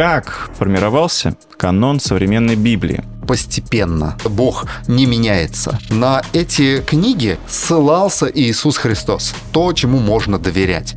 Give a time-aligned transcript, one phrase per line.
[0.00, 3.04] Как формировался канон современной Библии?
[3.28, 4.16] постепенно.
[4.24, 5.78] Бог не меняется.
[5.90, 9.34] На эти книги ссылался Иисус Христос.
[9.52, 10.96] То, чему можно доверять.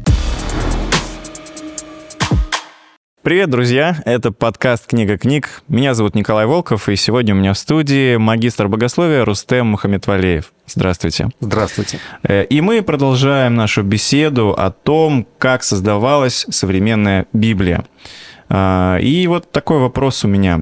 [3.24, 4.02] Привет, друзья!
[4.06, 5.64] Это подкаст «Книга книг».
[5.68, 10.54] Меня зовут Николай Волков, и сегодня у меня в студии магистр богословия Рустем Мухаммедвалеев.
[10.66, 11.30] Здравствуйте.
[11.42, 12.00] Здравствуйте.
[12.24, 17.86] Э, и мы продолжаем нашу беседу о том, как создавалась современная Библия.
[18.50, 20.62] А, и вот такой вопрос у меня.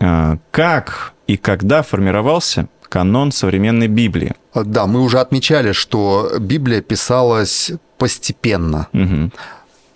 [0.00, 4.34] А, как и когда формировался канон современной Библии?
[4.54, 8.88] Да, мы уже отмечали, что Библия писалась постепенно.
[8.92, 9.30] Угу.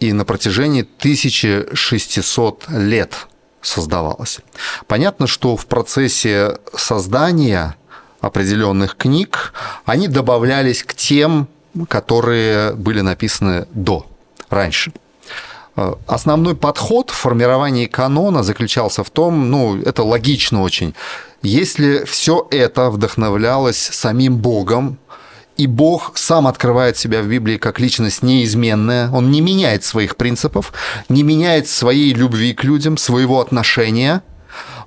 [0.01, 3.29] И на протяжении 1600 лет
[3.61, 4.41] создавалась.
[4.87, 7.77] Понятно, что в процессе создания
[8.21, 9.53] определенных книг
[9.85, 11.49] они добавлялись к тем,
[11.89, 14.07] которые были написаны до,
[14.51, 14.93] раньше.
[15.77, 20.95] Э, основной подход в формировании канона заключался в том, ну, это логично очень,
[21.43, 24.99] если все это вдохновлялось самим Богом,
[25.57, 30.73] и Бог сам открывает себя в Библии как личность неизменная, он не меняет своих принципов,
[31.09, 34.23] не меняет своей любви к людям, своего отношения,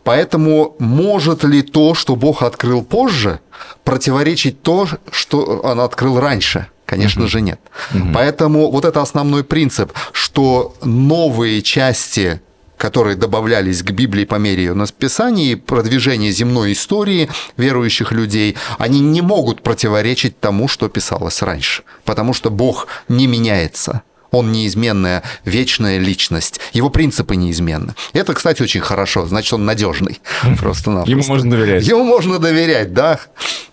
[0.04, 3.40] Поэтому может ли то, что Бог открыл позже,
[3.84, 6.68] противоречить то, что он открыл раньше?
[6.86, 7.30] Конечно угу.
[7.30, 7.60] же нет.
[7.94, 8.10] Угу.
[8.14, 12.42] Поэтому вот это основной принцип, что новые части
[12.78, 19.22] которые добавлялись к Библии по мере ее написания продвижения земной истории верующих людей, они не
[19.22, 24.02] могут противоречить тому, что писалось раньше, потому что Бог не меняется.
[24.32, 26.60] Он неизменная, вечная личность.
[26.74, 27.96] Его принципы неизменны.
[28.12, 29.26] Это, кстати, очень хорошо.
[29.26, 30.20] Значит, он надежный.
[30.60, 31.10] Просто-напросто.
[31.10, 31.88] Ему можно доверять.
[31.88, 33.20] Ему можно доверять, да.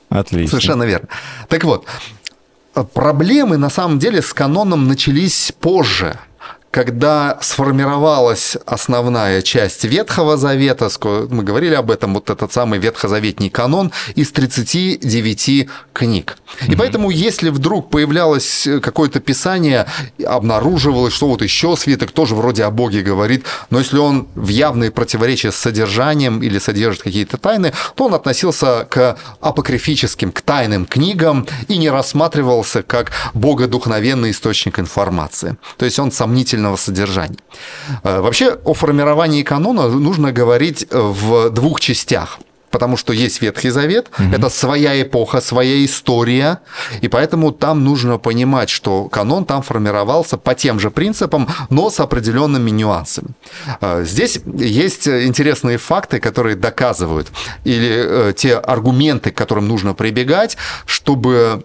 [0.08, 0.50] Отлично.
[0.50, 1.08] Совершенно верно.
[1.48, 1.86] Так вот,
[2.94, 6.18] Проблемы на самом деле с каноном начались позже
[6.72, 10.88] когда сформировалась основная часть Ветхого Завета,
[11.28, 16.38] мы говорили об этом, вот этот самый ветхозаветний канон из 39 книг.
[16.66, 19.86] И поэтому, если вдруг появлялось какое-то писание,
[20.26, 24.90] обнаруживалось, что вот еще свиток тоже вроде о Боге говорит, но если он в явные
[24.90, 31.46] противоречия с содержанием или содержит какие-то тайны, то он относился к апокрифическим, к тайным книгам
[31.68, 35.58] и не рассматривался как богодухновенный источник информации.
[35.76, 37.38] То есть он сомнительно сильного содержания.
[38.04, 42.38] Э, вообще о формировании канона нужно говорить в двух частях
[42.70, 44.34] потому что есть Ветхий Завет, угу.
[44.34, 46.58] это своя эпоха, своя история,
[47.02, 52.00] и поэтому там нужно понимать, что канон там формировался по тем же принципам, но с
[52.00, 53.28] определенными нюансами.
[53.82, 57.28] Э, здесь есть интересные факты, которые доказывают,
[57.66, 60.56] или э, те аргументы, к которым нужно прибегать,
[60.86, 61.62] чтобы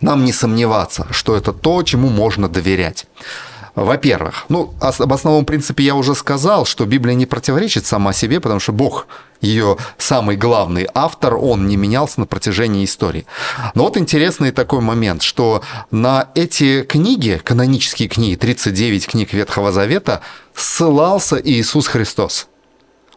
[0.00, 3.06] нам не сомневаться, что это то, чему можно доверять.
[3.76, 8.58] Во-первых, ну, об основном принципе я уже сказал, что Библия не противоречит сама себе, потому
[8.58, 9.06] что Бог
[9.42, 13.26] ее самый главный автор, он не менялся на протяжении истории.
[13.74, 20.22] Но вот интересный такой момент, что на эти книги, канонические книги, 39 книг Ветхого Завета,
[20.54, 22.48] ссылался Иисус Христос.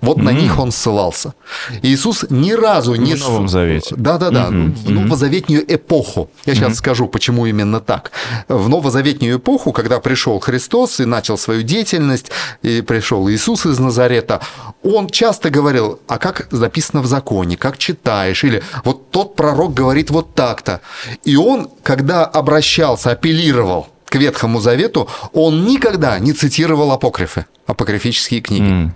[0.02, 0.24] Вот mm-hmm.
[0.24, 1.34] на них он ссылался.
[1.82, 3.16] Иисус ни разу не...
[3.16, 3.96] В Новом Завете.
[3.98, 4.86] Да-да-да, mm-hmm.
[4.86, 6.30] в новозаветнюю эпоху.
[6.46, 6.76] Я сейчас mm-hmm.
[6.76, 8.12] скажу, почему именно так.
[8.48, 14.42] В новозаветнюю эпоху, когда пришел Христос и начал свою деятельность, и пришел Иисус из Назарета,
[14.84, 20.12] он часто говорил, а как записано в законе, как читаешь, или вот тот пророк говорит
[20.12, 20.82] вот так-то.
[21.26, 28.64] И он, когда обращался, апеллировал к Ветхому Завету, он никогда не цитировал апокрифы, апокрифические книги.
[28.64, 28.90] Mm.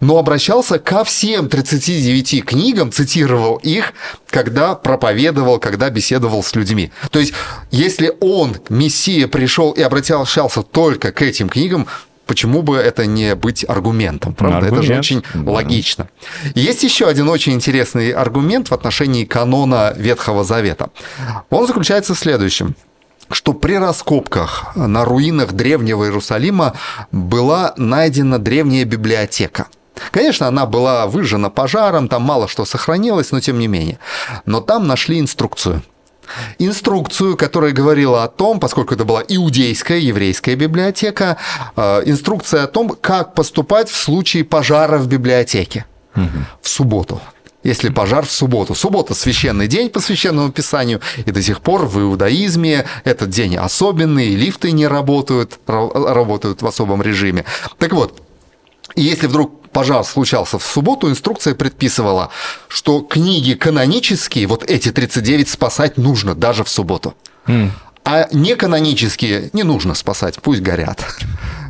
[0.00, 3.92] Но обращался ко всем 39 книгам, цитировал их,
[4.28, 6.92] когда проповедовал, когда беседовал с людьми.
[7.10, 7.34] То есть,
[7.70, 11.86] если он, Мессия, пришел и обращался только к этим книгам,
[12.26, 14.58] почему бы это не быть аргументом, правда?
[14.58, 15.50] Аргумент, это же очень да.
[15.50, 16.08] логично.
[16.54, 20.90] Есть еще один очень интересный аргумент в отношении канона Ветхого Завета.
[21.50, 22.76] Он заключается в следующем
[23.30, 26.74] что при раскопках на руинах древнего Иерусалима
[27.12, 29.66] была найдена древняя библиотека.
[30.10, 33.98] Конечно, она была выжжена пожаром, там мало что сохранилось, но тем не менее.
[34.46, 35.82] Но там нашли инструкцию.
[36.58, 41.36] Инструкцию, которая говорила о том, поскольку это была иудейская, еврейская библиотека,
[41.76, 46.28] э, инструкция о том, как поступать в случае пожара в библиотеке угу.
[46.62, 47.20] в субботу
[47.62, 48.74] если пожар в субботу.
[48.74, 54.34] Суббота– священный день по священному писанию, и до сих пор в иудаизме этот день особенный,
[54.34, 57.44] лифты не работают, работают в особом режиме.
[57.78, 58.22] Так вот,
[58.96, 62.30] если вдруг пожар случался в субботу, инструкция предписывала,
[62.68, 67.14] что книги канонические, вот эти 39 спасать нужно даже в субботу.
[67.46, 67.70] Mm.
[68.04, 71.04] А неканонические не нужно спасать, пусть горят.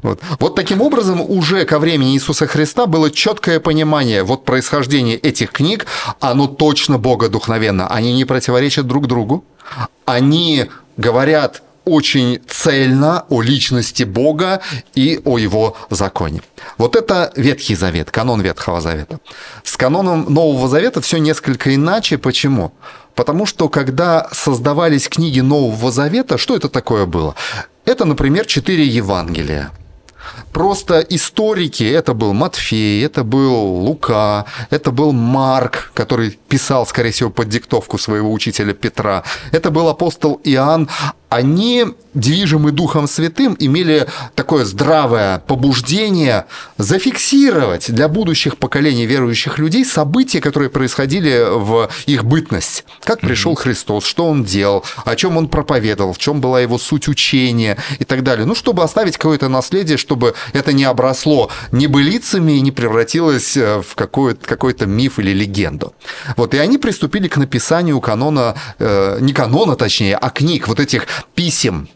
[0.02, 0.20] Вот.
[0.38, 5.87] вот таким образом уже ко времени Иисуса Христа было четкое понимание вот происхождения этих книг,
[6.20, 9.44] оно точно богодухновенно, они не противоречат друг другу,
[10.06, 10.67] они
[10.97, 14.61] говорят очень цельно о личности Бога
[14.94, 16.43] и о его законе.
[16.79, 19.19] Вот это Ветхий Завет, канон Ветхого Завета.
[19.64, 22.19] С каноном Нового Завета все несколько иначе.
[22.19, 22.73] Почему?
[23.14, 27.35] Потому что когда создавались книги Нового Завета, что это такое было?
[27.85, 29.70] Это, например, четыре Евангелия.
[30.52, 37.31] Просто историки, это был Матфей, это был Лука, это был Марк, который писал, скорее всего,
[37.31, 40.88] под диктовку своего учителя Петра, это был апостол Иоанн,
[41.31, 50.41] они, движимы Духом Святым, имели такое здравое побуждение зафиксировать для будущих поколений верующих людей события,
[50.41, 52.85] которые происходили в их бытность.
[53.05, 57.06] Как пришел Христос, что Он делал, о чем Он проповедовал, в чем была Его суть
[57.06, 58.44] учения и так далее.
[58.44, 63.95] Ну, чтобы оставить какое-то наследие, чтобы это не обросло небылицами и не превратилось э, в
[63.95, 65.95] какой-то какой миф или легенду.
[66.37, 71.07] Вот, и они приступили к написанию канона, э, не канона точнее, а книг, вот этих
[71.35, 71.89] писем.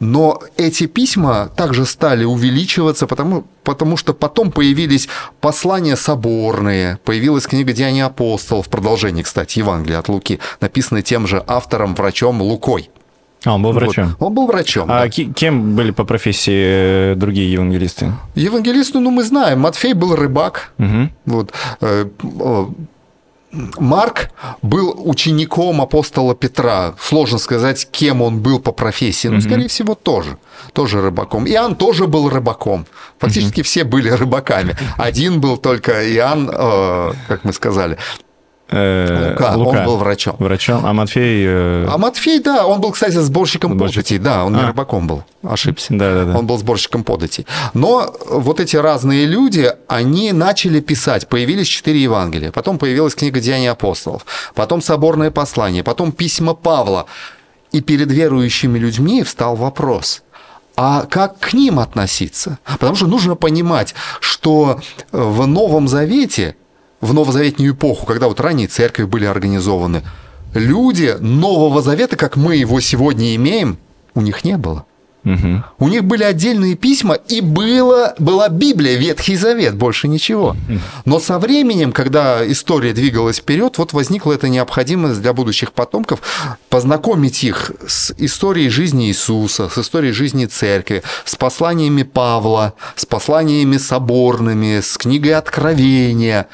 [0.00, 5.08] Но эти письма также стали увеличиваться, потому, потому что потом появились
[5.40, 11.96] послания соборные, появилась книга Деяния апостолов, продолжение, кстати, Евангелия от Луки, написанное тем же автором,
[11.96, 12.90] врачом Лукой.
[13.44, 14.16] А, он был врачом.
[14.18, 14.26] Вот.
[14.26, 14.90] Он был врачом.
[14.90, 15.08] А да.
[15.08, 18.12] кем были по профессии э, другие евангелисты?
[18.34, 19.60] Евангелисты, ну, мы знаем.
[19.60, 20.72] Матфей был рыбак.
[20.78, 21.08] Угу.
[21.26, 21.52] Вот.
[21.80, 22.06] Э,
[23.78, 24.30] Марк
[24.60, 26.94] был учеником апостола Петра.
[27.00, 30.36] Сложно сказать, кем он был по профессии, но, скорее всего, тоже.
[30.72, 31.46] Тоже рыбаком.
[31.46, 32.86] Иоанн тоже был рыбаком.
[33.18, 34.76] Фактически все были рыбаками.
[34.98, 37.96] Один был только Иоанн, э, как мы сказали,
[38.70, 40.36] Э, Лука, Лука, он был врачом.
[40.38, 41.44] Врачом, а Матфей...
[41.46, 41.86] Э...
[41.88, 43.96] А Матфей, да, он был, кстати, сборщиком Сборщик.
[43.96, 44.60] податей, да, он а.
[44.60, 45.86] не рыбаком был, ошибся.
[45.90, 46.38] Да, да, да.
[46.38, 47.46] Он был сборщиком податей.
[47.72, 53.70] Но вот эти разные люди, они начали писать, появились четыре Евангелия, потом появилась книга Деяний
[53.70, 57.06] апостолов, потом соборное послание, потом письма Павла.
[57.72, 60.22] И перед верующими людьми встал вопрос–
[60.80, 62.60] а как к ним относиться?
[62.64, 64.78] Потому что нужно понимать, что
[65.10, 66.54] в Новом Завете
[67.00, 70.02] в новозаветнюю эпоху, когда вот ранние церкви были организованы,
[70.54, 73.78] люди Нового Завета, как мы его сегодня имеем,
[74.14, 74.84] у них не было.
[75.28, 75.62] Угу.
[75.80, 80.56] У них были отдельные письма, и было, была Библия, Ветхий Завет, больше ничего.
[81.04, 86.20] Но со временем, когда история двигалась вперед, вот возникла эта необходимость для будущих потомков
[86.70, 93.76] познакомить их с историей жизни Иисуса, с историей жизни церкви, с посланиями Павла, с посланиями
[93.76, 96.48] соборными, с книгой Откровения.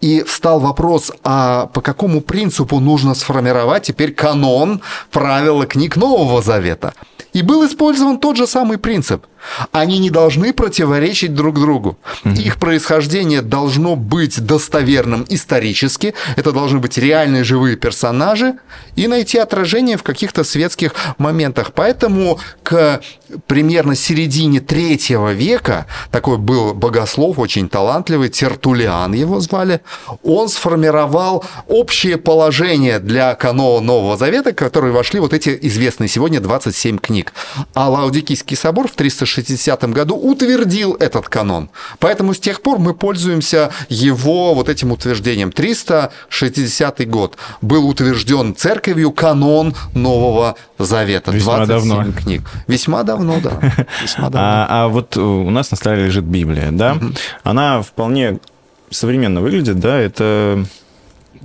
[0.00, 6.92] И встал вопрос, а по какому принципу нужно сформировать теперь канон правила книг Нового Завета?
[7.36, 9.26] И был использован тот же самый принцип.
[9.72, 11.98] Они не должны противоречить друг другу.
[12.24, 16.14] Их происхождение должно быть достоверным исторически.
[16.36, 18.54] Это должны быть реальные живые персонажи
[18.96, 21.72] и найти отражение в каких-то светских моментах.
[21.74, 23.00] Поэтому к
[23.46, 29.80] примерно середине третьего века такой был богослов, очень талантливый, Тертулиан его звали.
[30.22, 36.40] Он сформировал общее положение для канона Нового Завета, в которые вошли вот эти известные сегодня
[36.40, 37.32] 27 книг.
[37.74, 39.35] А Лаудикийский собор в 360
[39.92, 41.70] году утвердил этот канон.
[41.98, 45.52] Поэтому с тех пор мы пользуемся его вот этим утверждением.
[45.52, 51.30] 360 год был утвержден церковью канон Нового Завета.
[51.30, 52.12] Весьма 27 давно.
[52.12, 52.42] книг.
[52.66, 53.60] Весьма давно, да.
[54.02, 54.40] Весьма давно.
[54.40, 56.98] А, а вот у нас на столе лежит Библия, да?
[57.42, 58.38] Она вполне
[58.90, 59.98] современно выглядит, да?
[59.98, 60.64] Это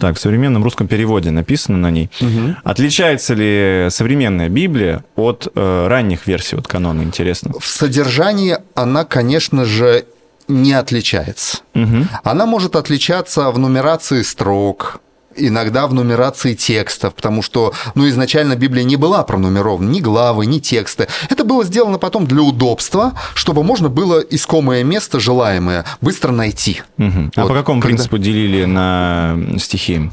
[0.01, 2.10] так, в современном русском переводе написано на ней.
[2.20, 2.55] Угу.
[2.63, 7.53] Отличается ли современная Библия от э, ранних версий вот канона, интересно?
[7.60, 10.05] В содержании она, конечно же,
[10.48, 11.60] не отличается.
[11.75, 12.08] Угу.
[12.24, 15.01] Она может отличаться в нумерации строк,
[15.35, 20.59] иногда в нумерации текстов, потому что ну, изначально Библия не была пронумерована, ни главы, ни
[20.59, 21.07] тексты.
[21.29, 26.81] Это было сделано потом для удобства, чтобы можно было искомое место, желаемое, быстро найти.
[26.97, 27.31] Угу.
[27.35, 27.45] Вот.
[27.45, 27.95] А по какому Когда...
[27.95, 30.09] принципу делили на стихи?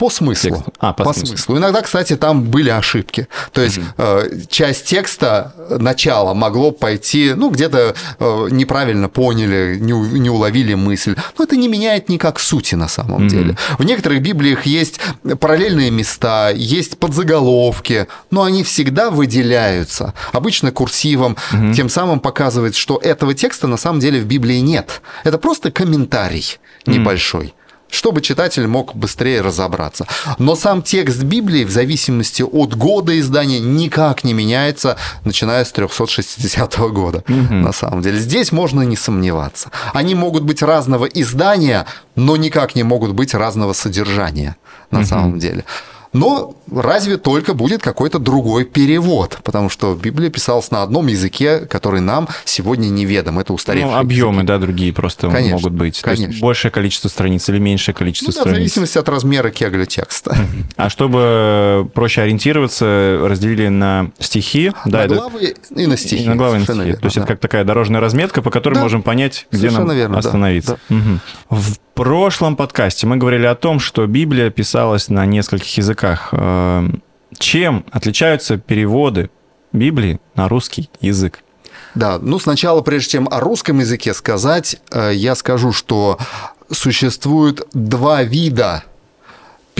[0.00, 0.64] По смыслу.
[0.78, 1.36] А, по, по смыслу.
[1.36, 1.58] смыслу.
[1.58, 3.28] Иногда, кстати, там были ошибки.
[3.52, 4.46] То есть угу.
[4.48, 11.16] часть текста начала могло пойти, ну, где-то э, неправильно поняли, не, не уловили мысль.
[11.36, 13.28] Но это не меняет никак сути на самом угу.
[13.28, 13.58] деле.
[13.78, 15.00] В некоторых Библиях есть
[15.38, 20.14] параллельные места, есть подзаголовки, но они всегда выделяются.
[20.32, 21.74] Обычно курсивом, угу.
[21.74, 25.02] тем самым показывает, что этого текста на самом деле в Библии нет.
[25.24, 27.52] Это просто комментарий небольшой.
[27.90, 30.06] Чтобы читатель мог быстрее разобраться.
[30.38, 36.78] Но сам текст Библии в зависимости от года издания никак не меняется, начиная с 360
[36.90, 37.24] года.
[37.28, 37.54] Угу.
[37.54, 39.70] На самом деле здесь можно не сомневаться.
[39.92, 44.56] Они могут быть разного издания, но никак не могут быть разного содержания
[44.90, 45.06] на угу.
[45.06, 45.64] самом деле.
[46.12, 52.00] Но разве только будет какой-то другой перевод, потому что Библия писалась на одном языке, который
[52.00, 53.38] нам сегодня неведом.
[53.38, 53.90] Это устаревший.
[53.90, 54.46] Ну, объемы, языки.
[54.46, 56.00] да, другие просто конечно, могут быть.
[56.00, 56.26] Конечно.
[56.26, 58.56] То есть большее количество страниц или меньшее количество ну, да, страниц.
[58.56, 60.36] В зависимости от размера кегля текста.
[60.76, 64.72] А чтобы проще ориентироваться, разделили на стихи.
[64.84, 65.80] На да, главы это...
[65.80, 66.24] и на стихи.
[66.24, 66.78] И на главы и на стихи.
[66.78, 67.22] Верно, То есть да.
[67.22, 70.78] это как такая дорожная разметка, по которой да, можем понять, где нам верно, остановиться.
[70.88, 70.96] Да, да.
[70.96, 71.60] Угу.
[71.60, 75.99] В прошлом подкасте мы говорили о том, что Библия писалась на нескольких языках.
[76.32, 76.88] Э,
[77.38, 79.30] чем отличаются переводы
[79.72, 81.40] Библии на русский язык?
[81.94, 86.18] Да, ну сначала, прежде чем о русском языке сказать, э, я скажу, что
[86.70, 88.84] существует два вида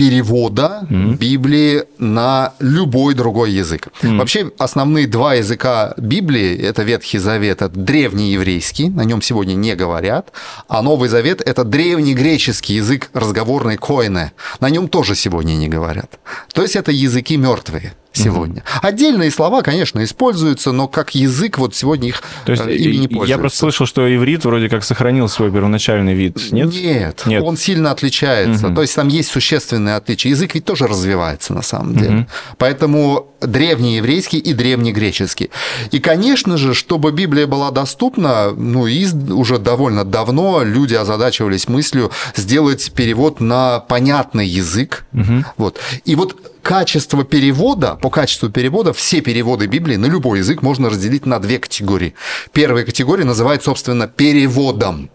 [0.01, 1.17] перевода mm-hmm.
[1.17, 3.87] Библии на любой другой язык.
[4.01, 4.17] Mm-hmm.
[4.17, 9.75] Вообще основные два языка Библии это Ветхий Завет, это древний еврейский, на нем сегодня не
[9.75, 10.31] говорят,
[10.67, 16.19] а Новый Завет это древний греческий язык разговорной коины, на нем тоже сегодня не говорят.
[16.51, 18.61] То есть это языки мертвые сегодня.
[18.61, 18.87] Угу.
[18.87, 23.07] Отдельные слова, конечно, используются, но как язык вот сегодня их То есть, э, ими не
[23.07, 23.29] пользуются.
[23.29, 26.73] Я просто слышал, что иврит вроде как сохранил свой первоначальный вид, нет?
[26.73, 27.43] Нет, нет.
[27.43, 28.67] он сильно отличается.
[28.67, 28.75] Угу.
[28.75, 30.31] То есть там есть существенные отличия.
[30.31, 32.15] Язык ведь тоже развивается на самом деле.
[32.15, 32.25] Угу.
[32.57, 35.49] Поэтому древнееврейский и древнегреческий.
[35.91, 42.11] И, конечно же, чтобы Библия была доступна, ну, и уже довольно давно люди озадачивались мыслью
[42.35, 45.05] сделать перевод на понятный язык.
[45.13, 45.45] Угу.
[45.57, 45.79] Вот.
[46.05, 51.25] И вот качество перевода, по качеству перевода все переводы Библии на любой язык можно разделить
[51.25, 52.13] на две категории.
[52.53, 55.09] Первая категория называется, собственно, переводом,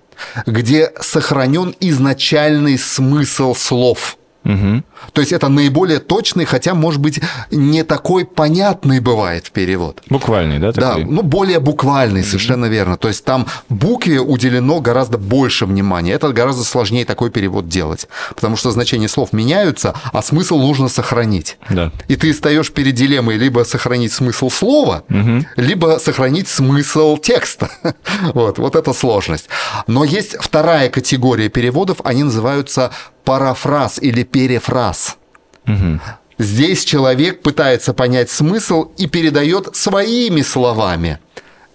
[0.47, 4.83] где сохранен изначальный смысл слов– Угу.
[5.13, 10.03] То есть это наиболее точный, хотя, может быть, не такой понятный бывает перевод.
[10.09, 10.73] Буквальный, да?
[10.73, 11.05] Такой?
[11.05, 12.29] Да, ну более буквальный, угу.
[12.29, 12.97] совершенно верно.
[12.97, 16.13] То есть там букве уделено гораздо больше внимания.
[16.13, 21.59] Это гораздо сложнее такой перевод делать, потому что значения слов меняются, а смысл нужно сохранить.
[21.69, 21.91] Да.
[22.07, 25.45] И ты стоишь перед дилеммой либо сохранить смысл слова, угу.
[25.57, 27.69] либо сохранить смысл текста.
[28.35, 29.49] вот, вот это сложность.
[29.89, 32.93] Но есть вторая категория переводов, они называются
[33.27, 35.19] парафраз или перефраз.
[35.67, 36.01] Угу.
[36.39, 41.19] Здесь человек пытается понять смысл и передает своими словами.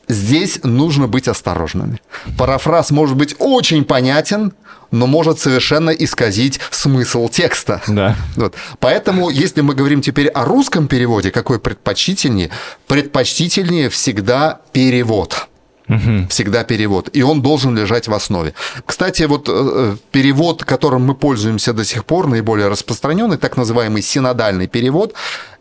[0.08, 2.01] Здесь нужно быть осторожными.
[2.38, 4.53] Парафраз может быть очень понятен,
[4.91, 7.81] но может совершенно исказить смысл текста.
[7.88, 8.15] Да.
[8.36, 8.55] Вот.
[8.79, 12.50] Поэтому, если мы говорим теперь о русском переводе, какой предпочтительнее?
[12.88, 15.48] Предпочтительнее всегда перевод
[15.88, 16.27] угу.
[16.29, 18.53] всегда перевод, и он должен лежать в основе.
[18.85, 24.67] Кстати, вот э, перевод, которым мы пользуемся до сих пор, наиболее распространенный, так называемый синодальный
[24.67, 25.13] перевод,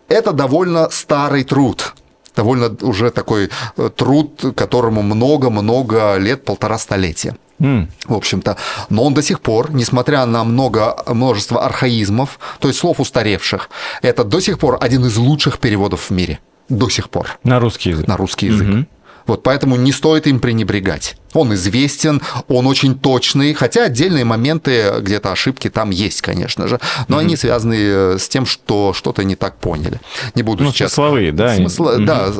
[0.08, 1.94] это довольно старый труд
[2.36, 7.36] довольно уже такой э, труд, которому много-много лет, полтора столетия.
[7.60, 7.88] Mm.
[8.06, 8.56] В общем-то,
[8.88, 13.68] но он до сих пор, несмотря на много, множество архаизмов, то есть слов устаревших,
[14.02, 16.38] это до сих пор один из лучших переводов в мире.
[16.68, 17.38] До сих пор.
[17.44, 18.06] На русский язык.
[18.06, 18.68] На русский язык.
[18.68, 18.86] Mm-hmm.
[19.30, 21.14] Вот поэтому не стоит им пренебрегать.
[21.34, 27.16] Он известен, он очень точный, хотя отдельные моменты, где-то ошибки там есть, конечно же, но
[27.16, 27.20] mm-hmm.
[27.20, 30.00] они связаны э, с тем, что что-то не так поняли.
[30.34, 30.94] Не буду ну, сейчас...
[30.94, 31.54] Смысловые, да?
[31.54, 31.84] Смысл...
[31.84, 32.04] Mm-hmm.
[32.04, 32.32] Да,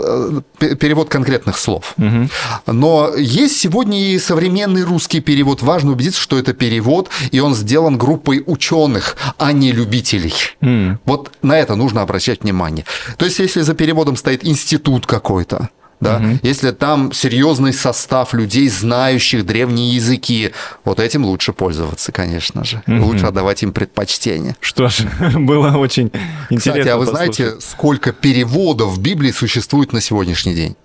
[0.67, 1.95] э, перевод конкретных слов.
[1.97, 2.31] Mm-hmm.
[2.67, 5.63] Но есть сегодня и современный русский перевод.
[5.63, 10.35] Важно убедиться, что это перевод, и он сделан группой ученых, а не любителей.
[10.61, 10.99] Mm-hmm.
[11.05, 12.85] Вот на это нужно обращать внимание.
[13.17, 15.69] То есть, если за переводом стоит институт какой-то,
[16.01, 16.39] да, угу.
[16.43, 20.53] если там серьезный состав людей, знающих древние языки,
[20.85, 22.83] вот этим лучше пользоваться, конечно же.
[22.87, 23.05] Угу.
[23.05, 24.57] Лучше отдавать им предпочтение.
[24.61, 25.01] Что ж,
[25.35, 26.11] было очень
[26.49, 26.73] интересно.
[26.73, 27.35] Кстати, а вы послушать.
[27.37, 30.77] знаете, сколько переводов в Библии существует на сегодняшний день?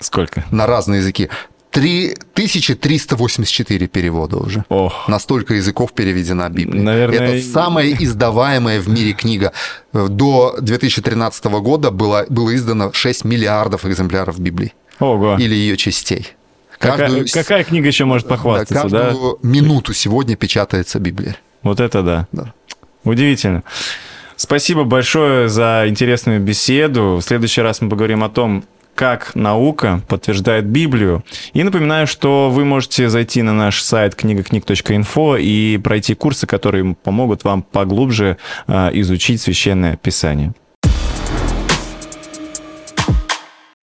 [0.00, 0.44] Сколько?
[0.50, 1.28] На разные языки.
[1.72, 4.64] 3384 перевода уже.
[4.68, 5.08] Ох.
[5.08, 6.82] На столько языков переведена Библия.
[6.82, 7.18] Наверное...
[7.18, 9.52] Это самая издаваемая в мире книга.
[9.92, 14.74] До 2013 года было, было издано 6 миллиардов экземпляров Библии.
[15.00, 15.36] Ого.
[15.38, 16.28] Или ее частей.
[16.78, 17.26] Каждую...
[17.26, 18.74] Какая, какая книга еще может похвастаться?
[18.74, 19.48] Каждую да?
[19.48, 21.36] минуту сегодня печатается Библия.
[21.62, 22.26] Вот это да.
[22.32, 22.52] да.
[23.04, 23.62] Удивительно.
[24.36, 27.18] Спасибо большое за интересную беседу.
[27.20, 31.24] В следующий раз мы поговорим о том, как наука подтверждает Библию.
[31.52, 37.44] И напоминаю, что вы можете зайти на наш сайт книгакниг.инфо и пройти курсы, которые помогут
[37.44, 40.52] вам поглубже а, изучить священное писание.